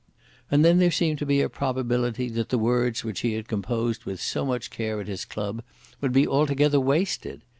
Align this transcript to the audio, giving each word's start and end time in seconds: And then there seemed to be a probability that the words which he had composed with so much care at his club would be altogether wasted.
And 0.49 0.65
then 0.65 0.79
there 0.79 0.89
seemed 0.89 1.19
to 1.19 1.27
be 1.27 1.41
a 1.41 1.47
probability 1.47 2.27
that 2.29 2.49
the 2.49 2.57
words 2.57 3.03
which 3.03 3.19
he 3.19 3.33
had 3.33 3.47
composed 3.47 4.03
with 4.03 4.19
so 4.19 4.47
much 4.47 4.71
care 4.71 4.99
at 4.99 5.05
his 5.05 5.25
club 5.25 5.61
would 6.01 6.11
be 6.11 6.27
altogether 6.27 6.79
wasted. 6.79 7.43